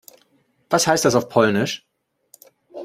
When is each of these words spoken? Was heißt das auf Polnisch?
Was 0.71 0.87
heißt 0.87 1.05
das 1.05 1.13
auf 1.13 1.29
Polnisch? 1.29 1.87